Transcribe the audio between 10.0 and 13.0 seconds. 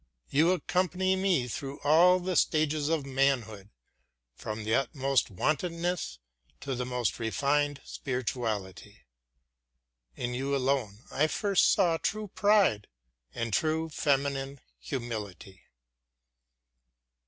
In you alone I first saw true pride